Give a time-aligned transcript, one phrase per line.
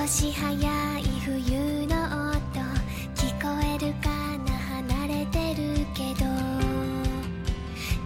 [0.00, 1.96] 少し早い冬の
[2.30, 2.36] 音
[3.14, 6.24] 聞こえるかな離れてるけど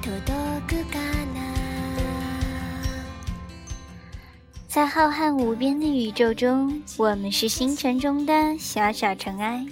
[0.02, 0.18] 届
[0.66, 1.38] くかな
[4.68, 9.66] 在浩瀚无边的宇宙中，我们是星辰中的小小尘埃。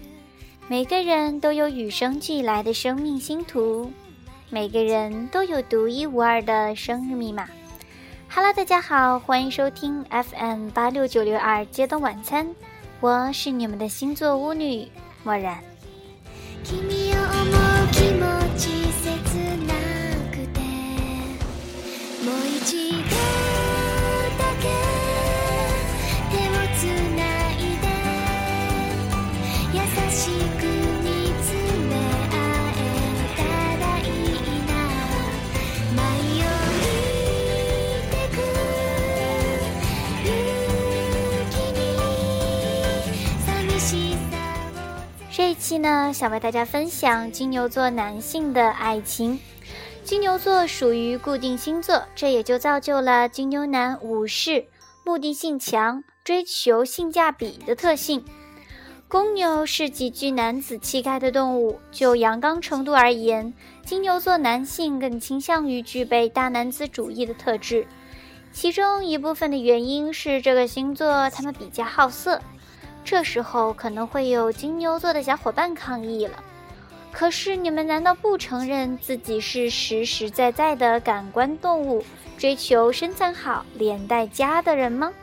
[0.69, 3.91] 每个人都有与生俱来的生命星图，
[4.51, 7.49] 每个人都有独一无二的生日密码。
[8.36, 12.48] Hello，大家好，欢迎收听 FM 八六九六二街灯晚餐，
[13.00, 14.88] 我是你们的星座巫女
[15.24, 15.64] 漠然。
[45.44, 49.38] 这一期呢，想为大家分享金牛座男性的爱情。
[50.02, 54.66] 金牛座属于固定星座，这也就造就了金牛男武士、
[55.04, 58.24] 目的性强、追求性价比的特性。
[59.10, 63.54] 公牛是极具男子气概的动物，就阳刚程度而言，
[63.86, 67.86] 金牛座男性更倾向于具备大男子主义的特质。
[68.54, 72.40] 其中一部分的原因是这个星座他们比较好色，
[73.04, 76.44] 这时候可能会有金牛座的小伙伴抗议了。
[77.12, 82.04] 可是你们难道不承认自己是实实在在的感官动物，
[82.38, 85.14] 追求身材好、脸带佳的人吗？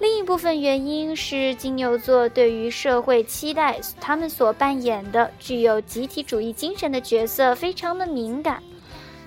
[0.00, 8.62] 另一部分原因是金牛座对于社会期待他们所扮演的具有集体主义精神的角色非常的敏感。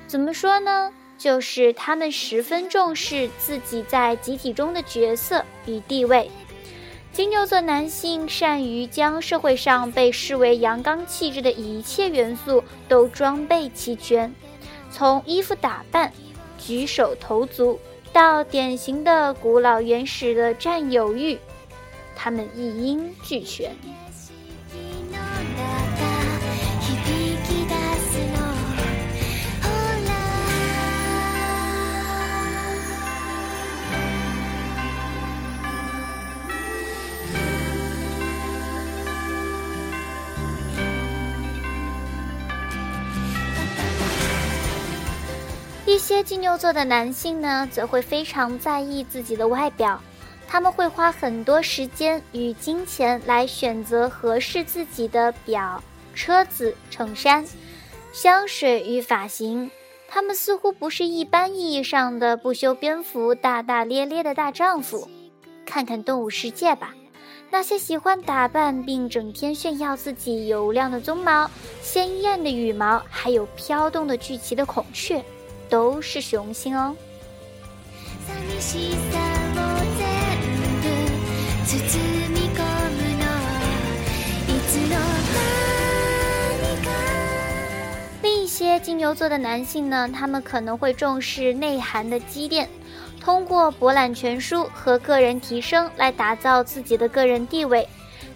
[0.05, 0.91] 怎么说呢？
[1.17, 6.29] 就是他们十分重视自己在集体中的角色与地位。
[7.15, 14.35] 金牛座男性善于将社会上被视为阳刚气质的一切元素都装备齐全，
[14.91, 16.11] 从衣服打扮、
[16.59, 17.79] 举手投足
[18.11, 21.39] 到典型的古老原始的占有欲，
[22.17, 23.73] 他们一应俱全。
[45.85, 50.01] 一些金牛座的男性呢，则会非常在意自己的外表，
[50.47, 55.81] 他们会花很多时间与金钱来选择合适自己的表、
[56.15, 57.45] 车子、衬衫、
[58.11, 59.69] 香水与发型。
[60.07, 65.07] 他们似乎不是一般意义上的不修边幅、大大咧咧的大丈夫。
[65.67, 66.95] 看看动物世界吧，
[67.51, 71.49] 那些喜欢打扮并整天炫耀自己油亮的鬃毛、
[71.81, 75.23] 鲜艳的羽毛，还有飘动的聚齐的孔雀。
[75.68, 76.96] 都是雄性哦。
[78.26, 79.18] 寂しさ
[79.54, 79.58] を
[79.96, 80.00] 全
[80.80, 80.84] 部
[81.66, 81.72] 包
[82.28, 82.58] み込
[82.96, 83.24] むの
[84.46, 84.94] いつの
[85.26, 85.38] 間
[86.60, 86.86] にか
[88.22, 92.68] 另一些金牛座的男性呢，他们可能会重视内涵的积淀，
[93.20, 97.88] 通过博览全书和个人提升来打造自己的个人地位。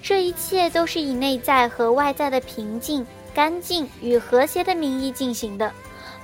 [0.02, 5.72] 这一切都是以内在和外在的平静、干净与和谐的名义进行的。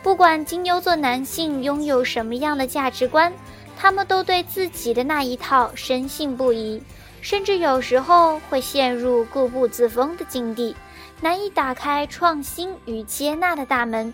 [0.06, 3.34] 不管金牛座男性拥有什么样的价值观，
[3.76, 6.80] 他们都对自己的那一套深信不疑，
[7.22, 10.76] 甚至有时候会陷入固步自封的境地，
[11.22, 14.14] 难以打开创新与接纳的大门。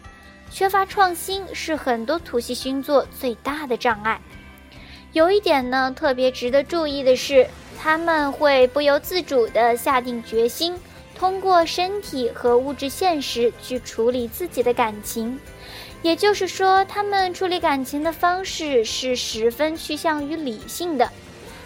[0.49, 4.17] 缺乏创新是很多土系星座最大的障碍。
[5.11, 7.45] 有一点呢，特别值得注意的是，
[7.77, 10.73] 他们会不由自主地下定决心，
[11.21, 15.39] 通过身体和物质现实去处理自己的感情。
[16.01, 21.07] 也就是说，他们处理感情的方式是十分趋向于理性的，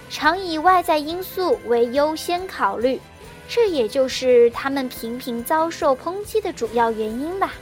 [0.10, 3.00] 常以外在因素为优先考虑，
[3.48, 7.54] 这也就是他们频频遭受抨击的主要原因吧。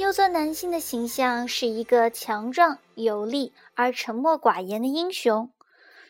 [0.00, 5.50] 牛座男性的形象是一个强壮、有力而沉默寡言的英雄。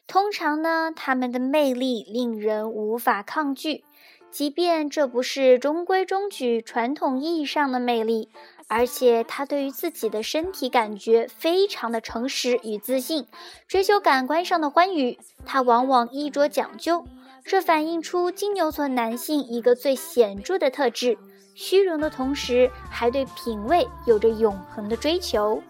[0.06, 3.82] 通常呢，他们的魅力令人无法抗拒，
[4.30, 8.28] 即便这不是中规中矩、传统意义上的魅力，
[8.68, 13.26] 而且他对于自己的身体感觉非常的诚实与自信，
[13.66, 17.04] 追求感官上的欢愉，他往往衣着讲究。
[17.42, 21.18] 这反映出金牛座男性一个最显著的特质：
[21.62, 25.62] 虚荣的同时，还对品味有着永恒的追求。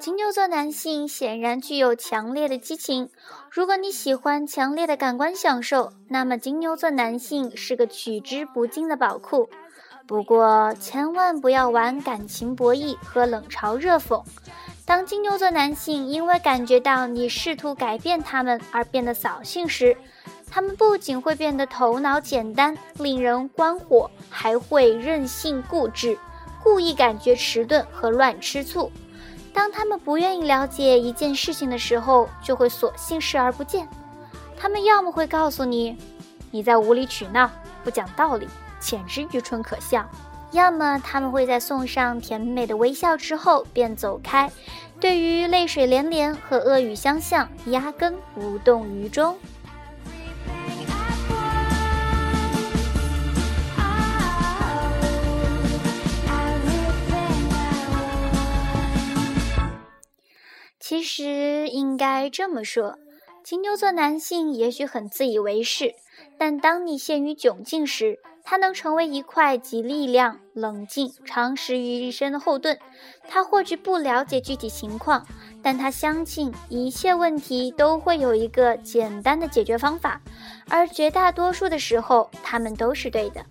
[0.00, 3.10] 金牛座男性显然具有强烈的激情。
[3.48, 9.48] 如果你喜欢强烈的感官享受，那么金牛座男性是个取之不尽的宝库。
[10.04, 14.20] 不过，千万不要玩感情博弈和冷嘲热讽。
[14.84, 19.96] 当金牛座男性因为感觉到你试图改变他们而变得扫兴时，
[20.50, 26.18] 他们不仅会变得头脑简单、令人关火，还会任性固执。
[26.64, 28.90] 故意感觉迟钝和乱吃醋。
[29.54, 33.88] 当他们不愿意了解一件事情的时候，就会索性视而不见。
[34.58, 35.96] 他们要么会告诉你
[36.50, 37.48] 你在无理取闹、
[37.84, 38.48] 不讲道理，
[38.80, 40.02] 简直愚蠢可笑；
[40.50, 44.50] 要么他们会在送上甜美的微笑之后便走开，
[44.98, 49.36] 对于泪水连连和恶语相向，压根无动于衷。
[60.86, 62.98] 其实应该这么说，
[63.42, 65.94] 金牛座男性也许很自以为是，
[66.36, 72.78] 但当你陷于窘境时，他能成为一块集力量、冷静、常识于一身的后盾。
[73.26, 75.26] 他或许不了解具体情况，
[75.62, 80.20] 但他相信一切问题都会有一个简单的解决方法，
[80.68, 83.42] 而绝大多数的时候，他们都是对的。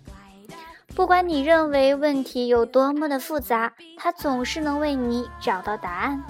[0.94, 6.22] 不管你认为问题有多么的复杂，他总是能为你找到答案。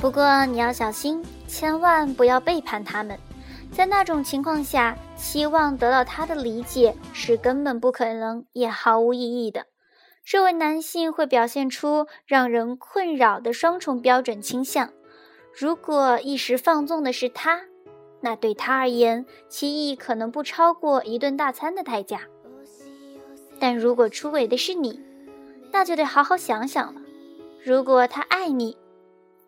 [0.00, 3.18] 不过你要小心，千万不要背叛他们。
[3.70, 9.66] 在那种情况下，期望得到他的理解是根本不可能，也毫无意义的。
[10.24, 14.90] 这位男性会表现出让人困扰的双重标准倾向。
[15.52, 17.60] 如果一时放纵的是他，
[18.22, 22.22] 那对他而言，其意可能不超过一顿大餐的代价。
[23.58, 24.98] 但如果出轨的是你，
[25.70, 27.02] 那就得好好想想了。
[27.62, 28.78] 如果他爱你，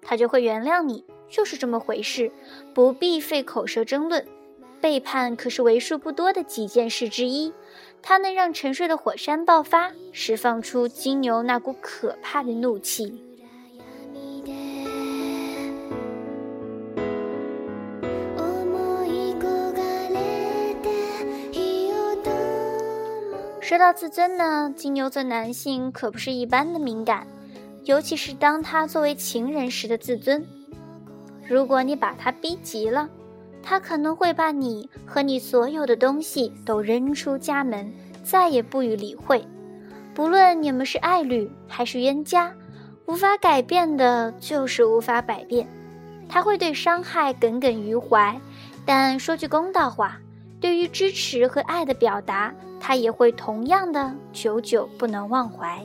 [0.02, 2.30] 他就会原谅你，就是这么回事，
[2.74, 4.26] 不必费口舌争论。
[4.80, 7.52] 背叛可是为数不多的几件事之一，
[8.02, 13.22] 它能让沉睡的火山爆发，释放出金牛那股可怕的怒气。
[23.60, 27.26] 说到自尊呢，金牛座男性可不是一般的敏感。
[27.84, 30.46] 尤其是当他作为情人时的自尊，
[31.48, 33.08] 如果你把他逼急了，
[33.62, 37.92] 他可能会把你和你所有的东西都扔出家门，
[38.22, 39.44] 再也不予理会。
[40.14, 42.52] 不论你们是爱侣还是冤家，
[43.06, 45.66] 无法改变的就是无法改变。
[46.28, 48.40] 他会对伤害耿耿于怀，
[48.86, 50.18] 但说句公道话，
[50.60, 55.84] 对于支持和爱的表达，他也会同样的久久不能忘怀。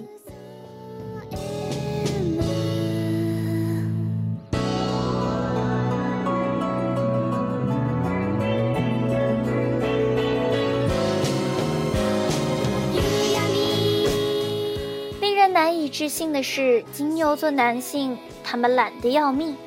[15.97, 19.57] 自信的是，金牛座男性他们懒得要命，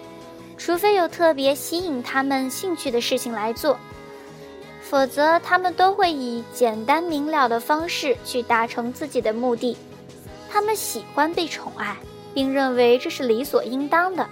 [0.56, 3.76] 除非有特别吸引他们兴趣的事情来做，
[4.80, 9.76] 否则他们都会以简单明了的方式去达成自己的目的。
[10.48, 11.96] 他们喜欢被宠爱，
[12.32, 14.24] 并认为这是理所应当的。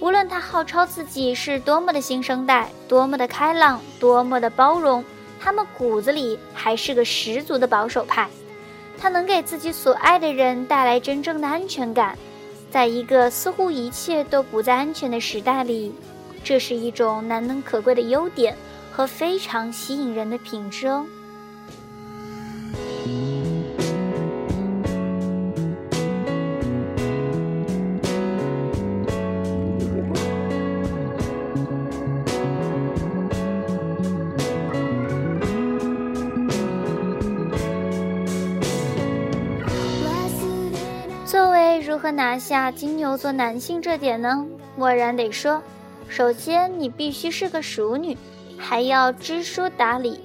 [0.00, 5.02] 无论他号称自己是多么的新生代，多么的开朗，多么的包容，
[5.40, 8.28] 他们骨子里还是个十足的保守派。
[9.04, 12.16] 他能给自己所爱的人带来真正的安全感，
[12.70, 15.92] 在一个似乎一切都不再安全的时代里，
[16.42, 18.56] 这是一种难能可贵的优点
[18.90, 21.04] 和非常吸引人的品质哦。
[41.34, 44.46] 作为如何拿下金牛座男性这点呢？
[44.76, 45.60] 默然得说，
[46.08, 48.16] 首先你必须是个熟女，
[48.56, 50.20] 还要知书达理，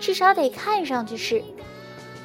[0.00, 1.40] 至少得看上去是，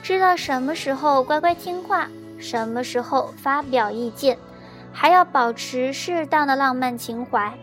[0.02, 2.10] 知道什么时候乖乖听话，
[2.40, 4.36] 什么时候发表意见，
[4.92, 7.54] 还要保持适当的浪漫情怀。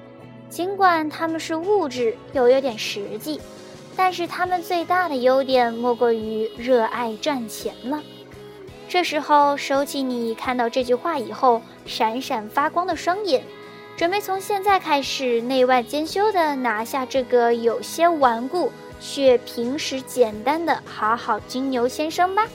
[0.48, 3.40] 尽管他们是物质又有点实际，
[3.96, 8.00] 但是他们最大的优点莫过于热爱赚钱了。
[8.90, 13.40] 这时候，收起你看到这句话以后闪闪发光的双眼，
[13.96, 22.48] 准备从现在开始内外兼修的拿下这个有些顽固却平时简单的好好金牛先生吧。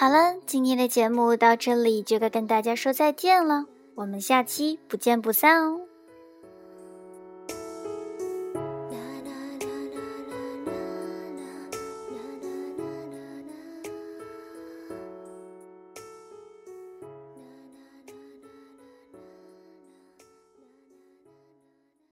[0.00, 3.64] 好了，今天的节目到这里就该跟大家说再见了，
[3.96, 5.87] 我们下期不见不散哦。